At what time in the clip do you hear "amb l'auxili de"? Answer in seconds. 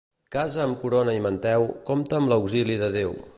2.21-2.91